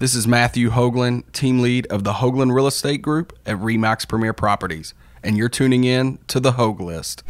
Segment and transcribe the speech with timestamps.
[0.00, 4.32] This is Matthew Hoagland, team lead of the Hoagland Real Estate Group at RE/MAX Premier
[4.32, 7.24] Properties, and you're tuning in to the Hoag List.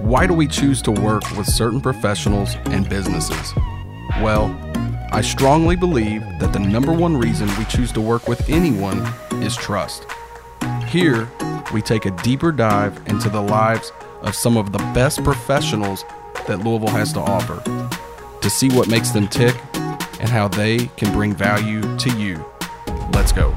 [0.00, 3.52] Why do we choose to work with certain professionals and businesses?
[4.22, 4.56] Well,
[5.10, 9.04] I strongly believe that the number one reason we choose to work with anyone
[9.42, 10.06] is trust.
[10.86, 11.28] Here,
[11.74, 13.90] we take a deeper dive into the lives
[14.26, 16.04] of some of the best professionals
[16.46, 17.62] that Louisville has to offer
[18.40, 22.44] to see what makes them tick and how they can bring value to you.
[23.12, 23.56] Let's go.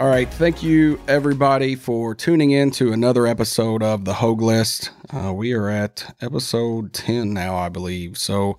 [0.00, 0.32] All right.
[0.32, 4.92] Thank you, everybody, for tuning in to another episode of the Hoag List.
[5.12, 8.16] Uh, we are at episode 10 now, I believe.
[8.16, 8.56] So,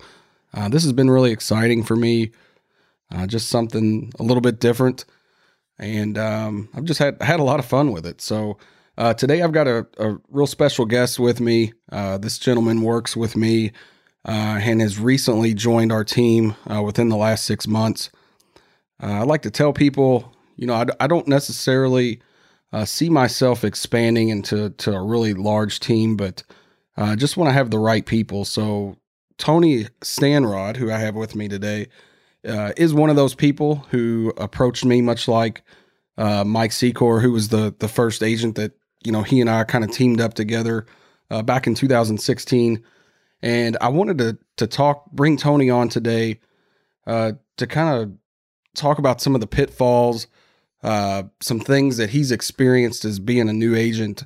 [0.54, 2.30] uh, this has been really exciting for me.
[3.10, 5.04] Uh, just something a little bit different.
[5.78, 8.20] And um, I've just had, had a lot of fun with it.
[8.20, 8.58] So,
[8.98, 11.72] uh, today I've got a, a, real special guest with me.
[11.90, 13.72] Uh, this gentleman works with me
[14.26, 18.10] uh, and has recently joined our team within the last six months.
[19.00, 22.20] I'd like to tell people you know, I, I don't necessarily
[22.72, 26.42] uh, see myself expanding into to a really large team, but
[26.96, 28.44] uh, I uh, just want to have the right people.
[28.44, 28.96] So
[29.42, 31.88] Tony Standrod, who I have with me today,
[32.46, 35.62] uh, is one of those people who approached me, much like
[36.16, 38.72] uh, Mike Secor, who was the the first agent that
[39.04, 40.86] you know he and I kind of teamed up together
[41.30, 42.82] uh, back in 2016.
[43.42, 46.38] And I wanted to to talk, bring Tony on today
[47.06, 48.12] to kind of
[48.76, 50.28] talk about some of the pitfalls
[50.82, 54.24] uh, some things that he's experienced as being a new agent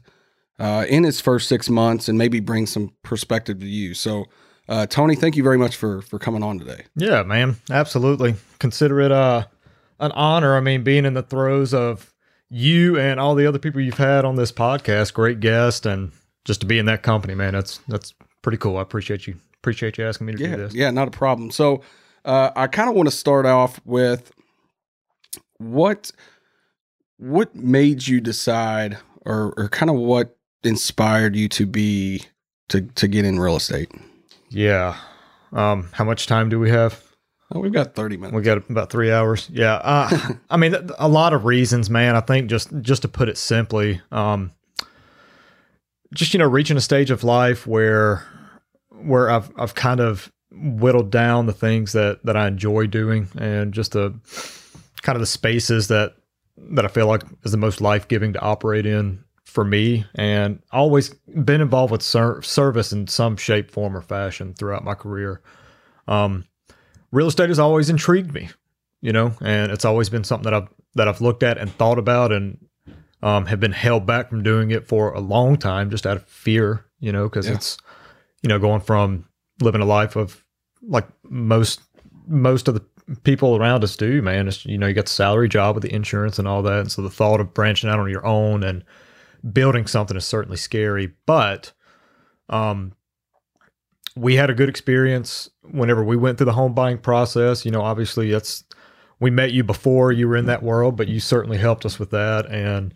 [0.58, 3.92] uh, in his first six months, and maybe bring some perspective to you.
[3.92, 4.24] So,
[4.68, 6.84] uh, Tony, thank you very much for for coming on today.
[6.96, 8.34] Yeah, man, absolutely.
[8.58, 9.44] Consider it uh,
[10.00, 10.56] an honor.
[10.56, 12.12] I mean, being in the throes of
[12.48, 16.12] you and all the other people you've had on this podcast, great guest, and
[16.44, 18.76] just to be in that company, man, that's that's pretty cool.
[18.78, 19.36] I appreciate you.
[19.58, 20.74] Appreciate you asking me to yeah, do this.
[20.74, 21.50] Yeah, not a problem.
[21.50, 21.82] So,
[22.24, 24.32] uh, I kind of want to start off with
[25.58, 26.12] what
[27.18, 32.22] what made you decide or, or kind of what inspired you to be
[32.68, 33.90] to to get in real estate
[34.48, 34.96] yeah.
[35.52, 37.02] Um how much time do we have?
[37.52, 38.34] Oh, we've got 30 minutes.
[38.34, 39.48] We got about three hours.
[39.52, 42.16] Yeah uh, i mean a lot of reasons man.
[42.16, 44.52] I think just just to put it simply um
[46.14, 48.24] just you know reaching a stage of life where
[48.90, 53.74] where i've i've kind of whittled down the things that that i enjoy doing and
[53.74, 54.14] just the
[55.02, 56.14] kind of the spaces that
[56.56, 59.22] that I feel like is the most life giving to operate in
[59.56, 64.52] for me, and always been involved with ser- service in some shape, form, or fashion
[64.52, 65.40] throughout my career.
[66.06, 66.44] Um,
[67.10, 68.50] real estate has always intrigued me,
[69.00, 71.98] you know, and it's always been something that I've that I've looked at and thought
[71.98, 72.58] about, and
[73.22, 76.26] um, have been held back from doing it for a long time, just out of
[76.26, 77.54] fear, you know, because yeah.
[77.54, 77.78] it's
[78.42, 79.24] you know going from
[79.62, 80.44] living a life of
[80.82, 81.80] like most
[82.26, 82.84] most of the
[83.22, 84.48] people around us do, man.
[84.48, 86.80] It's, you know, you got the salary job with the insurance and all that.
[86.80, 88.84] And so the thought of branching out on your own and
[89.52, 91.12] building something is certainly scary.
[91.26, 91.72] But
[92.48, 92.92] um,
[94.16, 97.64] we had a good experience whenever we went through the home buying process.
[97.64, 98.64] You know, obviously that's
[99.20, 102.10] we met you before you were in that world, but you certainly helped us with
[102.10, 102.46] that.
[102.46, 102.94] And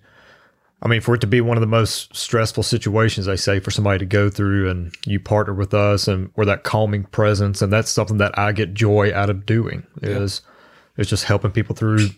[0.83, 3.71] I mean, for it to be one of the most stressful situations, I say, for
[3.71, 7.73] somebody to go through, and you partner with us, and we're that calming presence, and
[7.73, 9.87] that's something that I get joy out of doing.
[10.01, 10.41] Is
[10.97, 11.03] yeah.
[11.03, 12.09] is just helping people through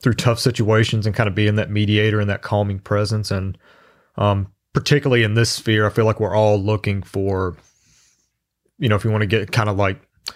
[0.00, 3.30] through tough situations and kind of being that mediator and that calming presence.
[3.30, 3.56] And
[4.18, 7.56] um, particularly in this sphere, I feel like we're all looking for,
[8.78, 9.98] you know, if you want to get kind of like,
[10.28, 10.34] I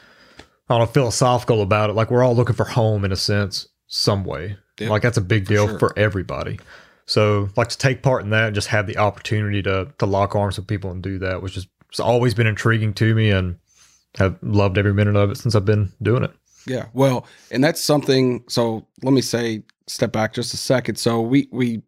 [0.78, 4.24] don't know, philosophical about it, like we're all looking for home in a sense, some
[4.24, 4.56] way.
[4.80, 5.78] Yeah, like that's a big deal for, sure.
[5.80, 6.58] for everybody.
[7.04, 10.34] So like to take part in that and just have the opportunity to to lock
[10.34, 11.66] arms with people and do that, which has
[12.00, 13.56] always been intriguing to me and
[14.16, 16.32] have loved every minute of it since I've been doing it.
[16.66, 16.86] Yeah.
[16.94, 20.96] Well, and that's something so let me say step back just a second.
[20.96, 21.82] So we we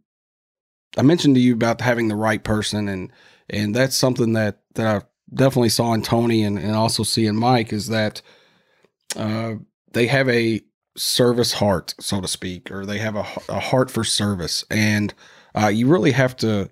[0.97, 3.11] I mentioned to you about having the right person and
[3.51, 7.37] and that's something that that I definitely saw in Tony and, and also see in
[7.37, 8.23] Mike is that
[9.17, 9.55] uh,
[9.93, 10.61] they have a
[10.97, 14.65] service heart, so to speak, or they have a, a heart for service.
[14.71, 15.13] And
[15.55, 16.71] uh, you really have to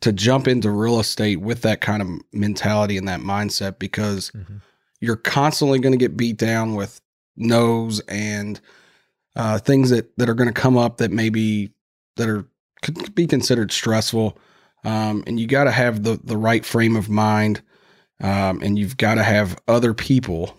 [0.00, 4.56] to jump into real estate with that kind of mentality and that mindset because mm-hmm.
[5.00, 7.00] you're constantly going to get beat down with
[7.36, 8.60] no's and
[9.36, 11.72] uh, things that that are going to come up that maybe
[12.16, 12.46] that are
[12.84, 14.38] could be considered stressful.
[14.84, 17.62] Um, and you got to have the the right frame of mind,
[18.20, 20.56] um, and you've got to have other people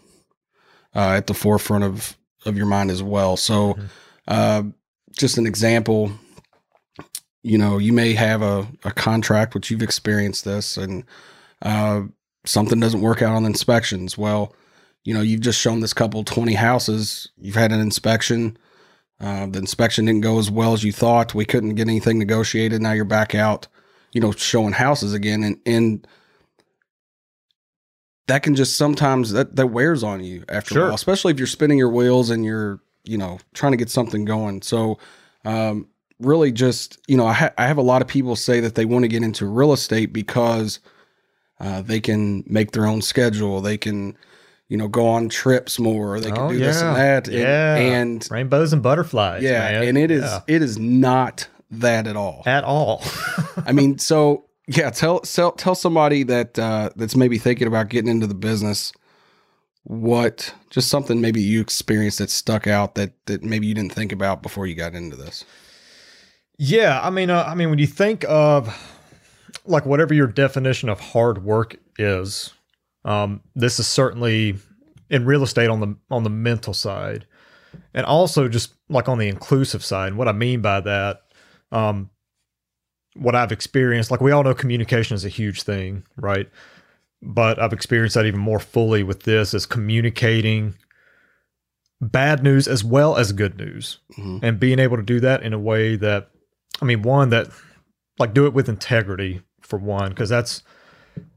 [0.95, 3.37] uh, at the forefront of of your mind as well.
[3.37, 3.77] So,
[4.27, 4.63] uh,
[5.17, 6.11] just an example,
[7.43, 11.03] you know, you may have a, a contract, which you've experienced this, and
[11.61, 12.01] uh,
[12.45, 14.17] something doesn't work out on inspections.
[14.17, 14.55] Well,
[15.03, 18.57] you know, you've just shown this couple 20 houses, you've had an inspection.
[19.19, 21.33] Uh, the inspection didn't go as well as you thought.
[21.33, 22.81] We couldn't get anything negotiated.
[22.81, 23.67] Now you're back out,
[24.11, 25.43] you know, showing houses again.
[25.43, 26.07] And, and
[28.27, 30.83] that can just sometimes that, that wears on you after Sure.
[30.83, 33.89] a while, especially if you're spinning your wheels and you're, you know, trying to get
[33.89, 34.61] something going.
[34.63, 34.97] So,
[35.45, 35.87] um,
[36.19, 38.85] really just, you know, I, ha- I have a lot of people say that they
[38.85, 40.79] want to get into real estate because,
[41.59, 43.61] uh, they can make their own schedule.
[43.61, 44.17] They can,
[44.69, 46.19] you know, go on trips more.
[46.19, 47.27] They can Oh, do this and that.
[47.27, 47.75] And- Yeah.
[47.75, 49.43] And, Rainbows and butterflies.
[49.43, 49.83] yeah, man.
[49.89, 50.39] and it is Yeah.
[50.47, 52.43] it is not that at all.
[52.45, 53.03] at all.
[53.65, 58.09] I mean, so yeah, tell tell tell somebody that uh, that's maybe thinking about getting
[58.09, 58.91] into the business
[59.83, 64.11] what just something maybe you experienced that stuck out that that maybe you didn't think
[64.11, 65.45] about before you got into this.
[66.57, 68.75] Yeah, I mean, uh, I mean, when you think of
[69.65, 72.53] like whatever your definition of hard work is,
[73.05, 74.57] um, this is certainly
[75.09, 77.25] in real estate on the on the mental side,
[77.93, 80.09] and also just like on the inclusive side.
[80.09, 81.21] And what I mean by that,
[81.71, 82.09] um,
[83.15, 86.49] what I've experienced, like we all know, communication is a huge thing, right?
[87.21, 90.73] But I've experienced that even more fully with this is communicating
[92.01, 94.39] bad news as well as good news Mhm.
[94.43, 96.29] and being able to do that in a way that
[96.81, 97.47] i mean one that
[98.19, 100.61] like do it with integrity for one because that's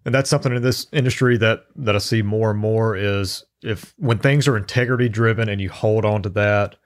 [0.04, 3.94] and that's something in this industry that that i see more and more is if
[3.98, 6.76] when things are integrity driven and you hold on to that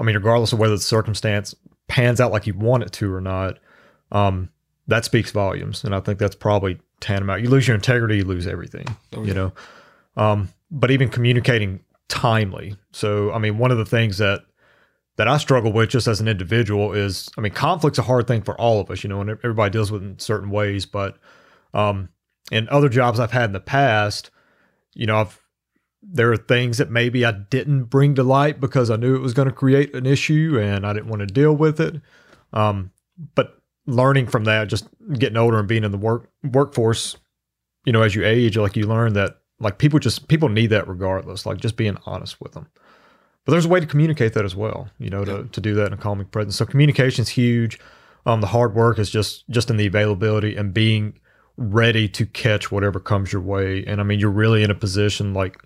[0.00, 1.54] i mean regardless of whether the circumstance
[1.88, 3.58] pans out like you want it to or not
[4.12, 4.48] um
[4.88, 5.84] that speaks volumes.
[5.84, 7.42] And i think that's probably tantamount.
[7.42, 9.52] You lose your integrity you lose everything Oh, you know?
[10.16, 12.76] Um but even communicating timely.
[12.92, 14.42] So i mean one of the things that
[15.16, 18.42] that i struggle with just as an individual is i mean conflict's a hard thing
[18.42, 21.18] for all of us you know and everybody deals with it in certain ways but
[21.74, 22.08] um
[22.52, 24.30] in other jobs i've had in the past
[24.94, 25.40] you know i've
[26.02, 29.34] there are things that maybe i didn't bring to light because i knew it was
[29.34, 32.00] going to create an issue and i didn't want to deal with it.
[32.52, 32.90] Um
[33.34, 37.16] but learning from that just getting older and being in the work workforce
[37.84, 40.88] you know as you age like you learn that like people just people need that
[40.88, 42.66] regardless like just being honest with them.
[43.44, 45.86] But there's a way to communicate that as well you know to, to do that
[45.86, 46.56] in a calming presence.
[46.56, 47.78] So communication's huge.
[48.26, 51.18] Um the hard work is just just in the availability and being
[51.56, 55.34] ready to catch whatever comes your way and i mean you're really in a position
[55.34, 55.56] like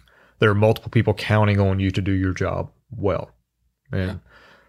[0.41, 3.31] there are multiple people counting on you to do your job well
[3.93, 4.15] and Yeah.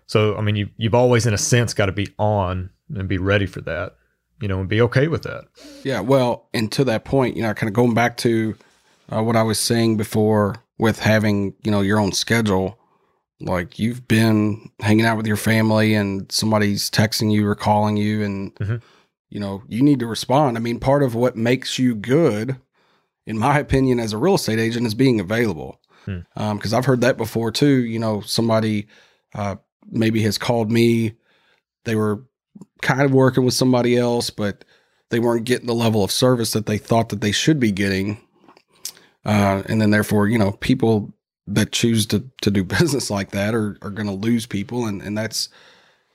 [0.06, 3.18] so i mean you, you've always in a sense got to be on and be
[3.18, 3.96] ready for that
[4.42, 5.46] you know and be okay with that
[5.84, 8.56] Yeah, well, and to that point, you know, kind of going back to
[9.12, 12.78] uh, what I was saying before with having, you know, your own schedule.
[13.40, 18.22] Like you've been hanging out with your family and somebody's texting you or calling you,
[18.24, 18.82] and, Mhm.
[19.30, 20.58] You know, you need to respond.
[20.58, 22.58] I mean, part of what makes you good,
[23.26, 25.80] in my opinion, as a real estate agent is being available.
[26.06, 26.20] Hmm.
[26.54, 27.84] Because I've heard that before too.
[27.84, 28.88] You know, somebody
[29.36, 29.58] uh,
[29.90, 31.14] maybe has called me,
[31.84, 32.24] they were
[32.82, 34.64] kind of working with somebody else, but
[35.10, 38.22] they weren't getting the level of service that they thought that they should be getting.
[39.26, 41.14] Uh, and then therefore, you know, people
[41.48, 44.86] that choose to, to do business like that are, are going to lose people.
[44.86, 45.50] And, and that's,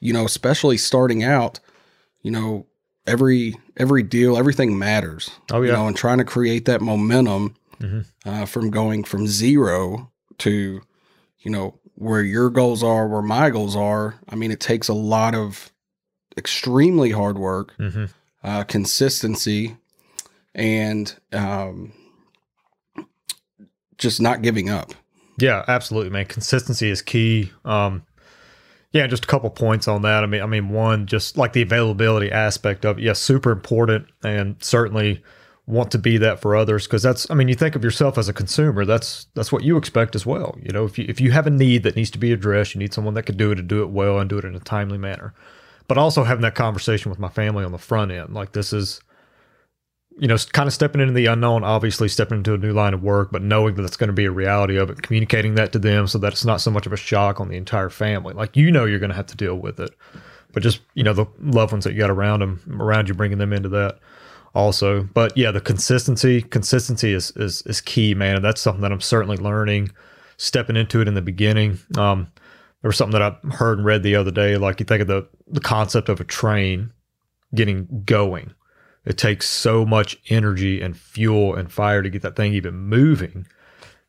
[0.01, 1.61] you know, especially starting out,
[2.23, 2.67] you know,
[3.07, 7.55] every, every deal, everything matters, oh you yeah know, and trying to create that momentum
[7.81, 8.05] Mhm.
[8.25, 10.81] uh, from going from zero to,
[11.41, 14.15] you know, where your goals are, where my goals are.
[14.29, 15.73] I mean, it takes a lot of
[16.37, 18.07] extremely hard work hmm
[18.45, 19.77] uh, consistency,
[20.55, 21.93] and um,
[23.99, 24.95] just not giving up.
[25.39, 26.27] Yeah, absolutely, man.
[26.27, 27.53] Consistency is key.
[27.65, 28.03] Um,
[28.93, 30.23] yeah, just a couple points on that.
[30.23, 34.07] I mean, I mean, one, just like the availability aspect of it, yes, super important,
[34.23, 35.23] and certainly
[35.67, 37.31] want to be that for others because that's.
[37.31, 38.85] I mean, you think of yourself as a consumer.
[38.85, 40.59] That's that's what you expect as well.
[40.63, 42.81] You know, if you if you have a need that needs to be addressed, you
[42.81, 44.61] need someone that can do it and do it well and do it in a
[44.61, 45.35] timely manner.
[45.89, 49.01] But also having that conversation with my family on the front end, like this is
[50.19, 53.03] you know, kind of stepping into the unknown, obviously stepping into a new line of
[53.03, 55.79] work, but knowing that it's going to be a reality of it, communicating that to
[55.79, 58.35] them so that it's not so much of a shock on the entire family.
[58.35, 59.95] Like, you know, you're going to have to deal with it,
[60.53, 63.39] but just, you know, the loved ones that you got around them, around you, bringing
[63.39, 63.99] them into that
[64.55, 65.03] also.
[65.03, 68.37] But yeah, the consistency, consistency is, is, is key, man.
[68.37, 69.91] And that's something that I'm certainly learning,
[70.37, 71.79] stepping into it in the beginning.
[71.97, 72.31] Um,
[72.83, 74.57] there was something that I heard and read the other day.
[74.57, 76.93] Like you think of the, the concept of a train
[77.55, 78.53] getting going
[79.05, 83.47] it takes so much energy and fuel and fire to get that thing even moving.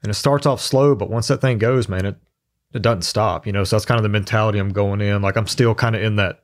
[0.03, 2.15] and it starts off slow, but once that thing goes, man, it
[2.73, 3.45] it doesn't stop.
[3.45, 5.21] You know, so that's kind of the mentality I'm going in.
[5.21, 6.43] Like I'm still kind of in that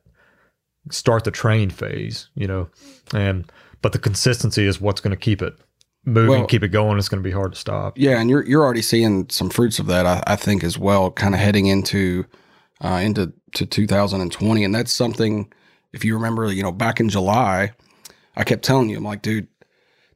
[0.90, 2.28] start the train phase.
[2.34, 2.68] You know,
[3.14, 3.50] and
[3.82, 5.54] but the consistency is what's going to keep it
[6.04, 6.98] moving, Well- keep it going.
[6.98, 7.98] It's going to be hard to stop.
[7.98, 11.10] Yeah, and you're you're already seeing some fruits of that, I, I think, as well.
[11.10, 12.24] Kind of heading into
[12.82, 15.52] uh, into to 2020, and that's something.
[15.92, 17.72] If you remember, you know, back in July,
[18.36, 19.48] I kept telling you, I'm like, dude,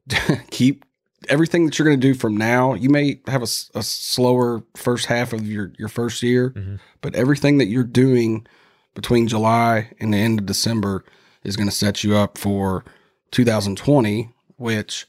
[0.50, 0.84] keep
[1.28, 2.74] everything that you're going to do from now.
[2.74, 6.78] You may have a slower first half of your your first year, Mhm.
[7.00, 8.46] but everything that you're doing
[8.94, 11.04] between July and the end of December
[11.42, 12.84] is going to set you up for
[13.30, 15.06] 2020, which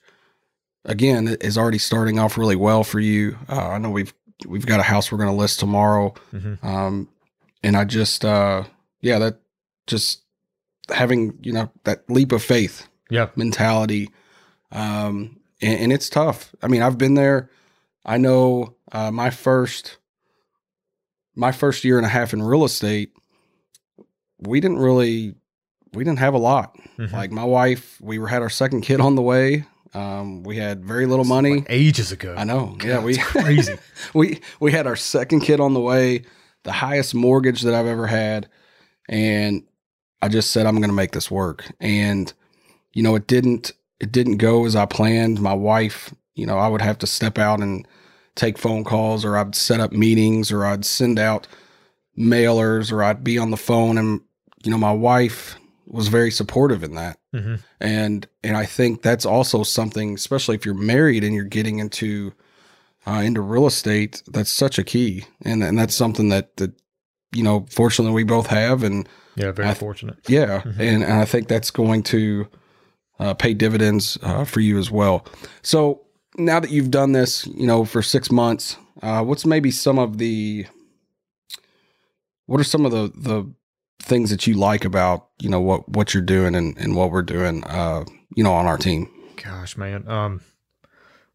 [0.84, 3.38] again is already starting off really well for you.
[3.50, 4.14] Uh, I know we've
[4.48, 6.64] we've got a house we're going to list tomorrow, Mhm.
[6.64, 7.10] um,
[7.64, 8.64] and I just uh,
[9.02, 9.40] yeah, that
[9.88, 10.22] just
[10.90, 13.30] having you know that leap of faith Yeah.
[13.36, 14.10] mentality,
[14.72, 16.54] um, and, and it's tough.
[16.62, 17.50] I mean, I've been there.
[18.06, 19.98] I know uh, my first
[21.36, 23.12] my first year and a half in real estate,
[24.40, 25.36] we didn't really
[25.94, 26.78] we didn't have a lot.
[26.98, 27.12] Mhm.
[27.12, 29.66] Like my wife, we were had our second kid on the way.
[29.94, 31.56] Um, we had very little money.
[31.58, 32.36] Like ages ago.
[32.38, 32.78] I know.
[32.84, 33.76] yeah, we crazy.
[34.14, 36.24] we we had our second kid on the way,
[36.64, 38.50] the highest mortgage that I've ever had,
[39.08, 39.64] and
[40.22, 41.66] I just said I'm going to make this work.
[41.80, 42.32] And
[42.96, 45.40] you know, it didn't it didn't go as I planned.
[45.40, 47.88] My wife, you know, I would have to step out and
[48.36, 51.48] take phone calls or I'd set up meetings or I'd send out
[52.18, 54.22] mailers or I'd be on the phone and
[54.64, 57.60] you know, my wife was very supportive in that Mhm.
[57.80, 62.34] and and I think that's also something, especially if you're married and you're getting into
[63.08, 66.72] uh, into real estate, that's such a key, and and that's something that that
[67.34, 70.16] you know, fortunately, we both have, and Yeah, very fortunate.
[70.28, 70.80] yeah, Mhm.
[70.80, 72.48] and, and I think that's going to
[73.20, 75.26] uh, pay dividends uh, for you as well.
[75.62, 76.02] So
[76.38, 80.18] now that you've done this, you know, for six months, uh, what's maybe some of
[80.18, 80.66] the
[82.46, 83.52] what are some of the the
[84.02, 87.24] things that you like about you know what what you're doing and, and what we're
[87.24, 88.04] doing uh
[88.36, 89.10] you know on our team
[89.46, 90.08] Gosh, man.
[90.08, 90.42] Um,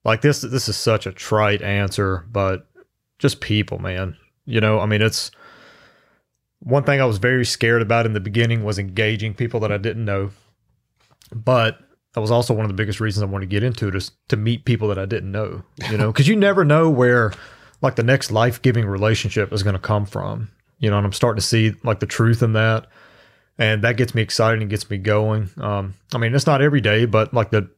[0.05, 2.67] like this, this is such a trite answer, but
[3.19, 4.17] just people, man.
[4.47, 5.31] You know, I mean, it's
[6.61, 9.79] one thing I was very scared about in the beginning was engaging people that I
[9.79, 10.31] didn't know,
[11.33, 11.79] but
[12.15, 14.11] that was also one of the biggest reasons I wanted to get into it is
[14.29, 15.63] to meet people that I didn't know.
[15.91, 17.33] You know, because you never know where
[17.83, 20.51] like the next life giving relationship is going to come from.
[20.79, 22.87] You know, and I'm starting to see like the truth in that
[23.61, 25.51] and that gets me excited and gets me going.
[25.59, 27.69] Um, I mean, it's not every day, but like the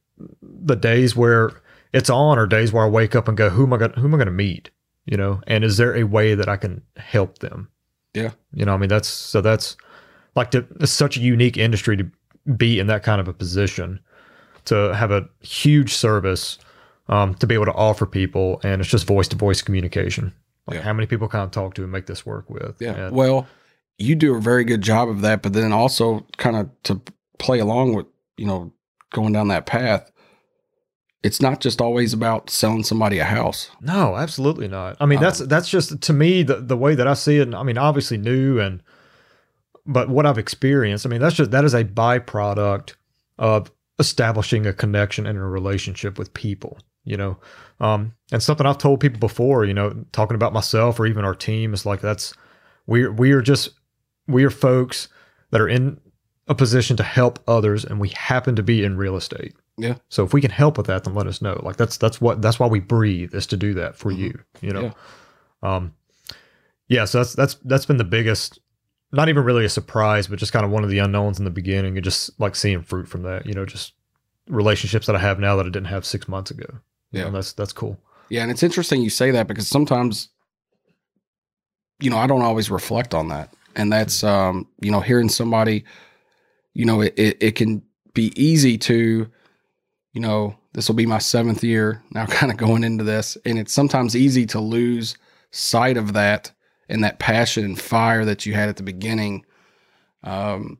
[0.41, 1.51] the days where
[1.91, 4.05] it's on are days where I wake up and go, who am I going who
[4.05, 4.71] am I going to meet?
[5.05, 7.69] You know, and is there a way that I can help them?
[8.13, 8.31] Yeah.
[8.53, 9.75] You know, I mean, that's so that's
[10.35, 12.09] like to, it's such a unique industry to
[12.57, 13.99] be in that kind of a position
[14.65, 16.57] to have a huge service
[17.09, 20.33] um, to be able to offer people, and it's just voice to voice communication.
[20.67, 20.83] Like Yeah.
[20.83, 22.77] how many people can I talk to and make this work with?
[22.79, 22.93] Yeah.
[22.93, 23.45] And- Well,
[23.97, 27.01] you do a very good job of that, but then also kind of to
[27.39, 28.05] play along with,
[28.37, 28.71] you know,
[29.13, 30.09] going down that path,
[31.23, 33.69] it's not just always about selling somebody a house.
[33.81, 34.97] No, absolutely not.
[34.99, 37.43] I mean, that's Um, that's just to me the the way that I see it.
[37.43, 38.81] and I mean, obviously new and
[39.85, 42.93] but what I've experienced, I mean, that's just that is a byproduct
[43.39, 46.77] of establishing a connection and a relationship with people.
[47.05, 47.37] You know,
[47.81, 49.65] um, and something I've told people before.
[49.65, 52.33] You know, talking about myself or even our team is like that's
[52.87, 53.71] we we are just
[54.27, 55.09] we are folks
[55.51, 55.99] that are in
[56.47, 59.53] a position to help others, and we happen to be in real estate.
[59.77, 59.95] Yeah.
[60.07, 61.59] So if we can help with that, then let us know.
[61.61, 64.17] Like that's that's what that's why we breathe is to do that for Mhm.
[64.17, 64.39] you.
[64.61, 64.93] You know.
[65.61, 65.93] Um.
[66.87, 67.03] Yeah.
[67.05, 68.59] So that's that's that's been the biggest.
[69.13, 71.51] Not even really a surprise, but just kind of one of the unknowns in the
[71.51, 73.45] beginning, and just like seeing fruit from that.
[73.45, 73.93] You know, just
[74.47, 76.65] relationships that I have now that I didn't have six months ago.
[77.11, 77.29] Yeah.
[77.29, 77.99] that's that's cool.
[78.29, 78.41] Yeah.
[78.41, 80.29] And it's interesting you say that because sometimes,
[81.99, 83.53] you know, I don't always reflect on that.
[83.75, 85.85] And that's, um, you know, hearing somebody,
[86.73, 89.27] you know, it, it, it can be easy to,
[90.13, 93.37] you know, this will be my seventh year now, kind of going into this.
[93.45, 95.17] And it's sometimes easy to lose
[95.51, 96.51] sight of that
[96.89, 99.45] and that passion and fire that you had at the beginning.
[100.23, 100.79] Um,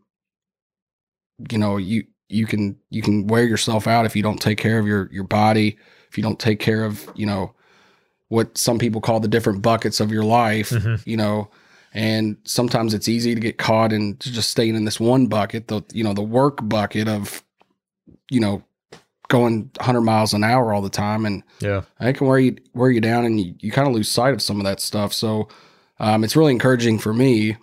[1.51, 4.79] you know, you, you can, you can wear yourself out if you don't take care
[4.79, 5.77] of your, your body,
[6.09, 7.53] if you don't take care of, you know,
[8.29, 11.01] what some people call the different buckets of your life, Mhm.
[11.05, 11.49] you know,
[11.93, 15.81] and sometimes it's easy to get caught in just staying in this one bucket, the,
[15.93, 17.43] you know, the work bucket of,
[18.31, 18.63] you know,
[19.27, 21.25] going 100 miles an hour all the time.
[21.25, 21.81] And Yeah.
[21.99, 24.41] it can wear you, wear you down and you, you kind of lose sight of
[24.41, 25.13] some of that stuff.
[25.13, 25.47] So,
[25.99, 27.57] um, it's really encouraging for me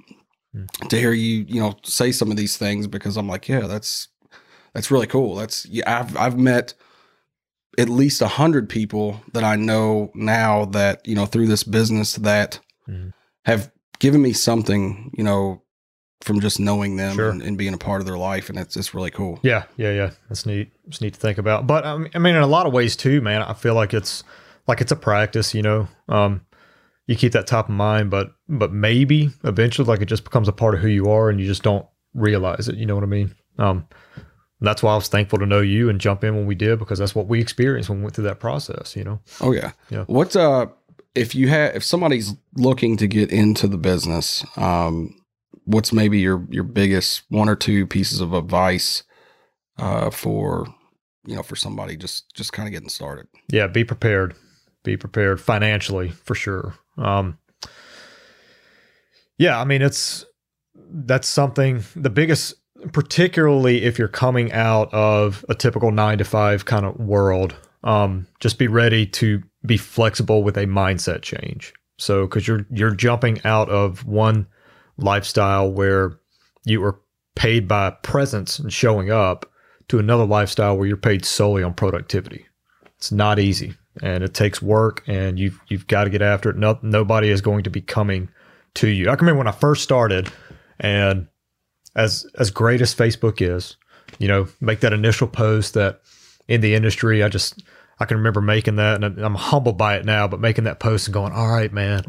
[0.53, 0.65] Hmm.
[0.89, 4.09] to hear you, you know, say some of these things because I'm like, yeah, that's,
[4.75, 5.37] that's really cool.
[5.37, 6.75] That's, yeah, I've, I've met
[7.79, 12.15] at least a hundred people that I know now that you know through this business
[12.17, 12.59] that
[12.89, 13.13] Mhm.
[13.45, 13.71] have
[14.01, 15.63] given me something, you know,
[16.21, 17.31] from just knowing them Sure.
[17.31, 19.39] and, and being a part of their life, and it's it's really cool.
[19.43, 20.11] Yeah, yeah, yeah.
[20.29, 20.73] That's neat.
[20.89, 21.69] It's neat to think about.
[21.69, 23.41] But I mean, I mean, in a lot of ways too, man.
[23.43, 24.25] I feel like it's
[24.67, 25.55] like it's a practice.
[25.55, 26.41] You know, um,
[27.11, 30.53] you keep that top of mind, but but maybe eventually, like it just becomes a
[30.53, 32.77] part of who you are, and you just don't realize it.
[32.77, 33.35] You know what I mean?
[33.59, 33.89] Um,
[34.61, 37.01] that's why I was thankful to know you and jump in when we did because
[37.01, 38.95] that's what we experienced when we went through that process.
[38.95, 39.21] You know?
[39.41, 39.73] Oh yeah.
[39.91, 40.05] Yeah.
[40.07, 40.67] What's uh
[41.17, 45.21] if you have if somebody's looking to get into the business, um,
[45.65, 49.03] what's maybe your your biggest one or two pieces of advice
[49.79, 50.73] uh for
[51.27, 53.27] you know for somebody just just kind of getting started?
[53.49, 54.37] Yeah, be prepared.
[54.83, 56.75] Be prepared financially for sure.
[56.97, 57.39] Um,
[59.39, 60.25] yeah, I mean it's
[60.75, 62.55] that's something the biggest
[62.93, 67.55] particularly if you're coming out of a typical 9 to 5 kind of world.
[67.85, 71.73] Um, just be ready to be flexible with a mindset change.
[71.99, 74.47] So cuz you're you're jumping out of one
[74.97, 76.19] lifestyle where
[76.65, 77.01] you are
[77.37, 79.51] paid by presence and showing up
[79.89, 82.47] to another lifestyle where you're paid solely on productivity.
[82.97, 86.57] It's not easy and it takes work and you've you've got to get after it.
[86.57, 88.29] No, nobody is going to be coming
[88.75, 89.11] to you.
[89.11, 90.31] I can remember when I first started
[90.79, 91.29] and
[91.97, 93.77] as as great as Facebook is,
[94.19, 96.01] you know, make that initial post that
[96.49, 97.63] in the industry, I just
[97.99, 101.07] I can remember making that and I'm humbled by it now, but making that post
[101.07, 102.05] and going, "All right, man,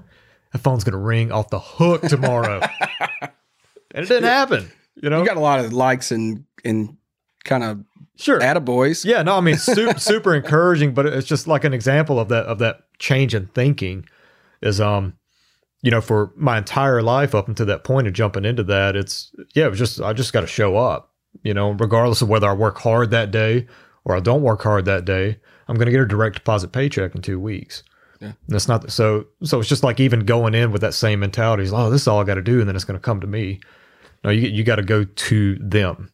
[0.51, 2.61] that phone's going to ring off the hook tomorrow."
[3.21, 3.31] and
[4.05, 5.19] it didn't happen, you know.
[5.19, 6.97] You got a lot of likes and and
[7.43, 7.83] kind of
[8.21, 8.39] sure.
[8.39, 9.03] attaboys.
[9.05, 12.45] Yeah, no, I mean super super encouraging, but it's just like an example of that
[12.45, 14.05] of that change in thinking
[14.61, 15.13] is um
[15.81, 19.33] you know for my entire life up until that point of jumping into that it's
[19.55, 21.11] yeah it was just I just got to show up
[21.43, 23.67] you know regardless of whether I work hard that day
[24.05, 27.15] or I don't work hard that day I'm going to get a direct deposit paycheck
[27.15, 27.83] in 2 weeks.
[28.19, 28.27] Yeah.
[28.27, 31.63] And that's not so so it's just like even going in with that same mentality
[31.63, 33.19] is oh this is all I got to do and then it's going to come
[33.21, 33.59] to me.
[34.23, 36.11] No, you you got to go to them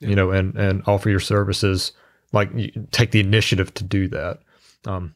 [0.00, 1.92] you know, and and offer your services.
[2.32, 4.40] Like you take the initiative to do that.
[4.84, 5.14] Um,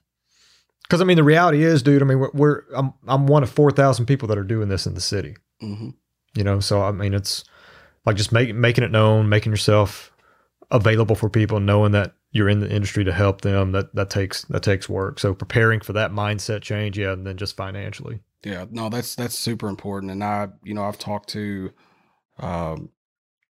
[0.83, 2.03] because I mean, the reality is, dude.
[2.03, 4.87] I mean, we're, we're I'm I'm one of four thousand people that are doing this
[4.87, 5.37] in the city.
[5.61, 5.90] hmm
[6.35, 7.45] You know, so I mean, it's
[8.05, 10.12] like just making making it known, making yourself
[10.71, 13.73] available for people, knowing that you're in the industry to help them.
[13.73, 15.18] That that takes that takes work.
[15.18, 18.21] So preparing for that mindset change, yeah, and then just financially.
[18.45, 20.11] Yeah, no, that's that's super important.
[20.12, 21.71] And I, you know, I've talked to,
[22.38, 22.90] um,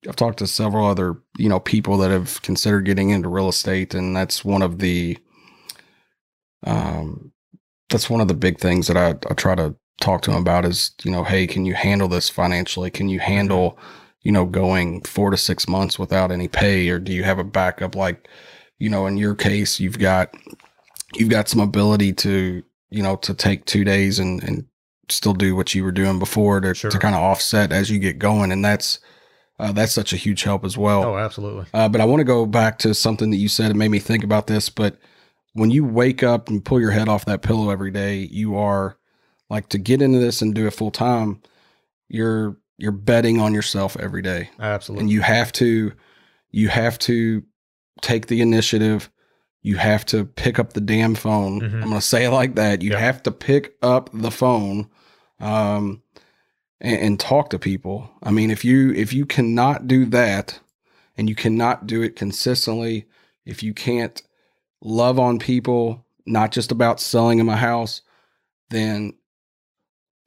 [0.07, 3.93] I've talked to several other, you know, people that have considered getting into real estate,
[3.93, 5.17] and that's one of the,
[6.65, 7.31] um,
[7.89, 10.65] that's one of the big things that I, I try to talk to them about
[10.65, 12.89] is, you know, hey, can you handle this financially?
[12.89, 13.77] Can you handle,
[14.21, 17.43] you know, going four to six months without any pay, or do you have a
[17.43, 17.95] backup?
[17.95, 18.27] Like,
[18.79, 20.33] you know, in your case, you've got,
[21.13, 24.65] you've got some ability to, you know, to take two days and and
[25.09, 26.89] still do what you were doing before to, Sure.
[26.89, 28.51] to kind of offset as you get going.
[28.51, 28.99] And that's,
[29.61, 31.03] uh, that's such a huge help as well.
[31.03, 31.65] Oh, absolutely.
[31.73, 33.71] Uh, but I want to go back to something that you said.
[33.71, 34.69] It made me think about this.
[34.69, 34.97] But
[35.53, 38.97] when you wake up and pull your head off that pillow every day, you are
[39.49, 41.41] like to get into this and do it full time.
[42.09, 45.03] You're you're betting on yourself every day, Absolutely.
[45.03, 45.93] and you have to
[46.49, 47.43] you have to
[48.01, 49.09] take the initiative.
[49.61, 51.61] You have to pick up the damn phone.
[51.61, 51.73] Mhm.
[51.75, 52.81] I'm going to say it like that.
[52.81, 52.99] You Yep.
[52.99, 54.89] have to pick up the phone.
[55.39, 56.01] Um,
[56.81, 58.09] and, and talk to people.
[58.21, 60.59] I mean, if you if you cannot do that,
[61.17, 63.05] and you cannot do it consistently,
[63.45, 64.21] if you can't
[64.81, 68.01] love on people, not just about selling them a house,
[68.69, 69.13] then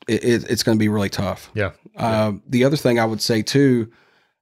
[0.06, 1.50] it, it, it's going to be really tough.
[1.54, 1.72] Yeah.
[1.96, 3.90] Um, the other thing I would say too,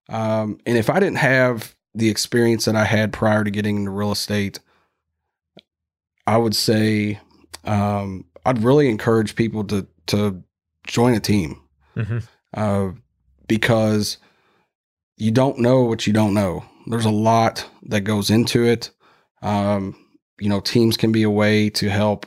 [0.09, 3.90] um, and if I didn't have the experience that I had prior to getting into
[3.90, 4.61] real estate,
[6.27, 7.18] I would say
[7.64, 10.42] um, I'd really encourage people to to
[10.87, 11.62] join a team
[11.94, 12.18] hmm
[12.55, 12.90] uh,
[13.48, 14.18] because
[15.16, 16.64] you don't know what you don't know.
[16.87, 18.90] There's a lot that goes into it.
[19.42, 19.96] Um,
[20.40, 22.26] you know, teams can be a way to help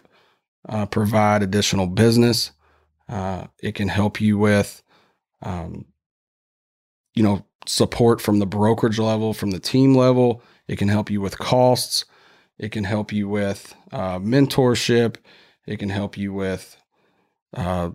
[0.70, 2.52] uh, provide additional business.
[3.10, 4.82] Uh, it can help you with,
[5.42, 5.86] um,
[7.16, 10.42] you know, support from the brokerage level, from the team level.
[10.68, 12.06] It can help you with costs.
[12.58, 15.18] It can help you with uh, mentorship.
[15.68, 16.78] It can help you with
[17.56, 17.92] uh,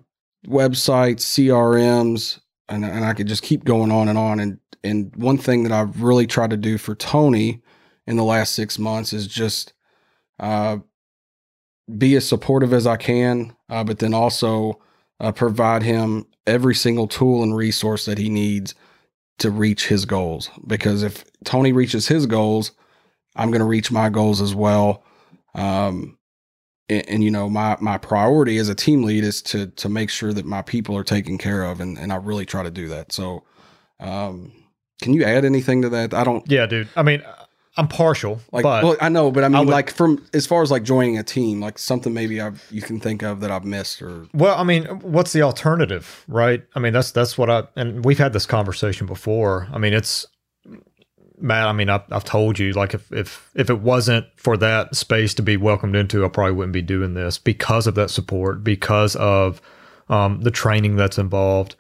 [0.46, 4.40] websites, CRMs, and, and I could just keep going on and on.
[4.40, 7.62] And and one thing that I've really tried to do for Tony
[8.06, 9.74] in the last six months is just
[10.38, 10.78] uh,
[11.98, 14.80] be as supportive as I can, uh, but then also
[15.18, 18.74] uh, provide him every single tool and resource that he needs
[19.38, 20.50] to reach his goals.
[20.66, 22.72] Because if Tony reaches his goals,
[23.36, 25.04] I'm going to reach my goals as well.
[25.54, 26.18] Um,
[26.90, 30.10] and, and, you know, my my priority as a team lead is to to make
[30.10, 32.88] sure that my people are taken care of, and and I really try to do
[32.88, 33.12] that.
[33.12, 33.44] So,
[34.00, 34.52] um,
[35.02, 36.12] can you add anything to that?
[36.12, 36.48] I don't.
[36.50, 36.88] Yeah, dude.
[36.96, 37.22] I mean,
[37.76, 40.46] I'm partial, Like, but well, I know, but I mean, I would- like from as
[40.46, 43.50] far as like joining a team, like something maybe I you can think of that
[43.50, 46.62] I've missed or Well, I mean, what's the alternative, right?
[46.74, 49.68] I mean, that's that's what I and we've had this conversation before.
[49.72, 50.26] I mean, it's
[51.42, 51.68] Matt.
[51.68, 55.34] I mean, I've, I've told you, like, if if if it wasn't for that space
[55.34, 59.16] to be welcomed into, I probably wouldn't be doing this because of that support, because
[59.16, 59.60] of
[60.08, 61.76] um, the training that's involved.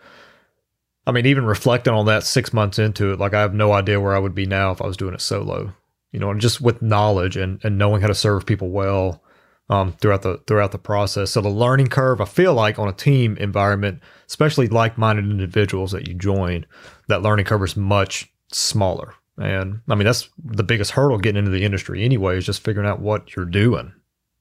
[1.06, 4.00] I mean, even reflecting on that six months into it, like, I have no idea
[4.00, 5.72] where I would be now if I was doing it solo.
[6.12, 9.22] You know, and just with knowledge and and knowing how to serve people well
[9.68, 11.30] um, throughout the throughout the process.
[11.30, 16.08] So the learning curve, I feel like on a team environment, especially like-minded individuals that
[16.08, 16.66] you join,
[17.06, 19.14] that learning curve is much smaller.
[19.40, 22.86] And I mean, that's the biggest hurdle getting into the industry anyway, is just figuring
[22.86, 23.92] out what you're doing,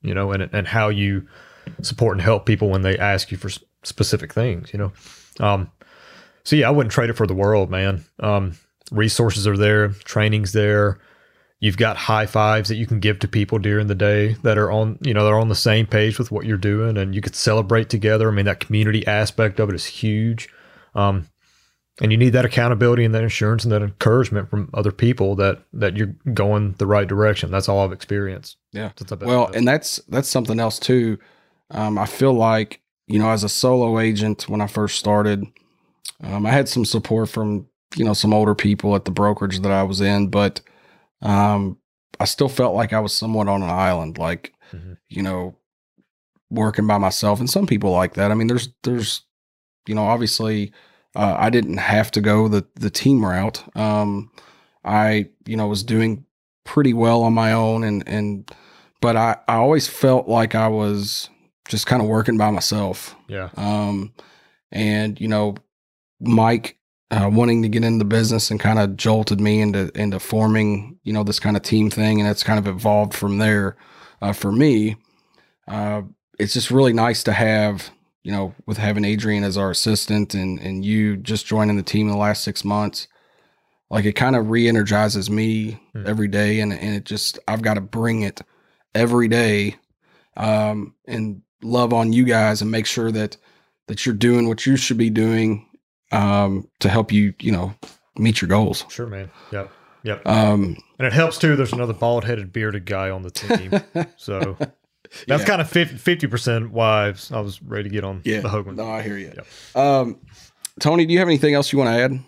[0.01, 1.25] you know, and and how you
[1.81, 3.49] support and help people when they ask you for
[3.83, 4.91] specific things, you know.
[5.39, 5.71] Um,
[6.43, 8.03] so yeah, I wouldn't trade it for the world, man.
[8.19, 8.57] Um,
[8.91, 10.99] resources are there, training's there.
[11.61, 14.71] You've got high fives that you can give to people during the day that are
[14.71, 17.35] on, you know, they're on the same page with what you're doing, and you could
[17.35, 18.29] celebrate together.
[18.29, 20.49] I mean, that community aspect of it is huge,
[20.95, 21.27] um,
[22.01, 25.63] and you need that accountability and that insurance and that encouragement from other people that
[25.73, 27.51] that you're going the right direction.
[27.51, 28.57] That's all I've experienced.
[28.71, 28.91] Yeah.
[29.21, 31.17] Well, and that's that's something else too.
[31.71, 35.43] Um, I feel like you know, as a solo agent, when I first started,
[36.23, 39.71] um, I had some support from you know some older people at the brokerage that
[39.71, 40.61] I was in, but
[41.21, 41.77] um,
[42.19, 44.97] I still felt like I was somewhat on an island, like Mhm.
[45.09, 45.55] you know,
[46.51, 47.39] working by myself.
[47.39, 48.31] And some people like that.
[48.31, 49.23] I mean, there's there's
[49.87, 50.71] you know, obviously,
[51.15, 53.63] uh, I didn't have to go the the team route.
[53.75, 54.31] Um,
[54.83, 56.25] I you know was doing
[56.63, 58.49] pretty well on my own, and and
[59.01, 61.29] but I I always felt like I was
[61.67, 63.15] just kind of working by myself.
[63.27, 64.13] yeah, Um,
[64.71, 65.55] and you know,
[66.19, 66.77] Mike
[67.11, 70.99] uh, wanting to get into the business and kind of jolted me into into forming
[71.03, 73.77] you know this kind of team thing, and it's kind of evolved from there.
[74.21, 74.97] Uh, for me,
[75.67, 76.01] uh,
[76.37, 77.89] it's just really nice to have
[78.23, 82.07] you know with having Adrian as our assistant and and you just joining the team
[82.07, 83.07] in the last six months.
[83.91, 86.03] Like it kind of re-energizes me Hmm.
[86.05, 88.41] every day, and and it just I've got to bring it
[88.93, 89.77] every day
[90.37, 93.37] um, and love on you guys and make sure that
[93.87, 95.65] that you're doing what you should be doing
[96.11, 97.73] um, to help you, you know,
[98.17, 98.85] meet your goals.
[98.89, 99.31] sure, man.
[99.51, 99.71] Yep,
[100.03, 100.21] yep.
[100.27, 101.55] Um, and it helps too.
[101.55, 103.71] There's another bald-headed, bearded guy on the team,
[104.17, 104.55] so
[105.27, 105.47] that's Yeah.
[105.47, 107.31] kind of fifty percent wives.
[107.31, 108.75] I was, ready to get on yeah, the Hoagland.
[108.75, 109.33] no, I hear you.
[109.79, 110.19] Um,
[110.79, 112.19] Tony, do you have anything else you want to add?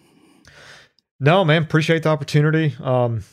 [1.19, 2.75] No, man, appreciate the opportunity.
[2.81, 3.23] Um,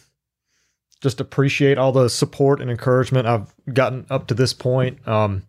[1.01, 5.07] just appreciate all the support and encouragement I've gotten up to this point.
[5.09, 5.45] Um,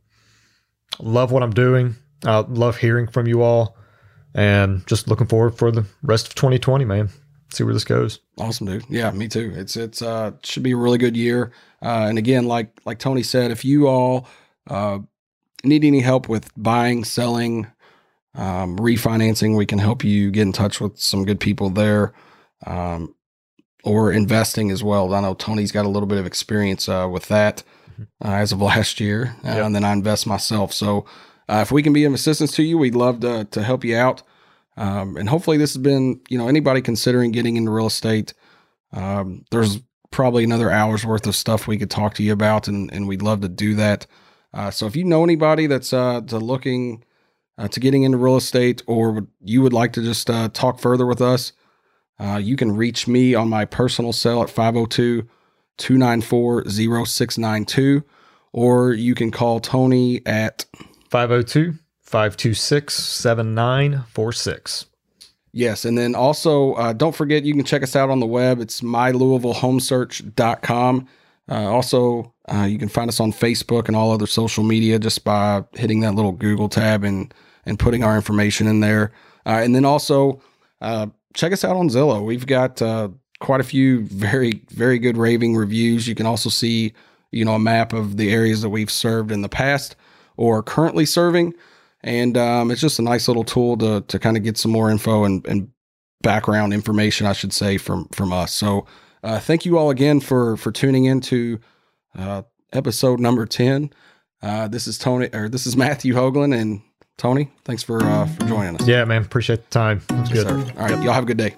[1.00, 1.96] love what I'm doing.
[2.26, 3.76] I love hearing from you all,
[4.34, 7.10] and just looking forward for the rest of 2020, man.
[7.52, 8.20] See where this goes.
[8.38, 8.86] Awesome, dude.
[8.90, 9.52] Yeah, me too.
[9.56, 11.52] It's it's uh should be a really good year.
[11.82, 14.28] Uh, and again, like like Tony said, if you all
[14.68, 15.00] uh,
[15.64, 17.66] need any help with buying, selling,
[18.36, 22.14] um, refinancing, we can help you get in touch with some good people there,
[22.68, 23.16] um,
[23.84, 25.12] or investing as well.
[25.14, 27.64] I know Tony's got a little bit of experience uh, with that
[28.00, 28.08] Mhm.
[28.24, 29.66] uh, as of last year, uh, Yep.
[29.66, 30.72] and then I invest myself.
[30.74, 31.06] So
[31.48, 33.98] uh, if we can be of assistance to you, we'd love to to help you
[33.98, 34.22] out.
[34.80, 38.34] Um, and hopefully, this has been you know anybody considering getting into real estate.
[38.94, 42.92] Um, there's probably another hour's worth of stuff we could talk to you about, and,
[42.94, 44.08] and we'd love to do that.
[44.54, 47.04] Uh, so if you know anybody that's uh, to looking
[47.58, 51.06] uh, to getting into real estate, or you would like to just uh, talk further
[51.06, 51.52] with us,
[52.18, 55.28] uh, you can reach me on my personal cell at 502
[55.78, 58.04] 294 0692,
[58.54, 60.66] or you can call Tony at
[61.10, 61.74] 502
[62.10, 64.88] 526 7946.
[65.52, 68.60] Yes, and then also uh, don't forget you can check us out on the web.
[68.60, 71.08] It's mylouisvillehomesearch.com.
[71.52, 75.24] Uh, also, uh, you can find us on Facebook and all other social media just
[75.24, 77.32] by hitting that little Google tab and
[77.68, 79.12] and putting our information in there.
[79.46, 80.42] Uh, and then also
[80.82, 82.26] uh, check us out on Zillow.
[82.26, 86.08] We've got uh, quite a few very very good raving reviews.
[86.08, 86.92] You can also see
[87.32, 89.96] you know a map of the areas that we've served in the past
[90.38, 91.54] or currently serving
[92.02, 94.90] and um, it's just a nice little tool to to kind of get some more
[94.92, 95.70] info and, and
[96.22, 98.54] background information, I should say, from from us.
[98.54, 98.86] So
[99.24, 101.60] uh, thank you all again for for tuning in to
[102.18, 102.42] uh,
[102.74, 103.92] episode number ten.
[104.42, 106.82] Uh, this is Tony, or this is Matthew Hoagland, and
[107.18, 107.52] Tony.
[107.66, 108.88] Thanks for uh, for joining us.
[108.88, 109.22] Yeah, man.
[109.24, 110.02] Appreciate the time.
[110.10, 110.68] It was Yes, good.
[110.68, 110.74] sir.
[110.78, 111.56] All right, y'all have a good day.